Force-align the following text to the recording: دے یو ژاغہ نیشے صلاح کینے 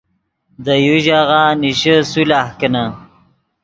دے 0.63 0.75
یو 0.85 0.95
ژاغہ 1.05 1.41
نیشے 1.61 1.95
صلاح 2.11 2.47
کینے 2.59 2.85